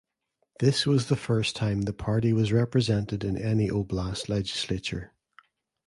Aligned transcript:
This 0.59 0.87
was 0.87 1.09
the 1.09 1.15
first 1.15 1.55
time 1.55 1.83
the 1.83 1.93
party 1.93 2.33
was 2.33 2.51
represented 2.51 3.23
in 3.23 3.37
any 3.37 3.69
oblast 3.69 4.29
legislature. 4.29 5.13